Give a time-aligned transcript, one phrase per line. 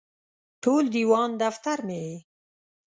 [0.63, 2.15] ټول دیوان دفتر مې یې